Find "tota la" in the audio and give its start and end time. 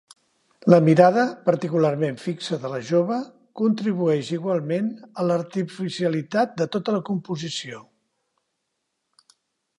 6.79-7.05